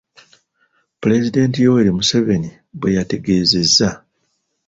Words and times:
Pulezidenti 1.01 1.57
Yoweri 1.65 1.91
Museveni 1.97 2.51
bwe 2.79 2.93
yategeezezza. 2.97 3.89